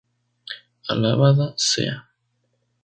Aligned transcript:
Alabada 0.89 1.53
sea. 1.57 1.97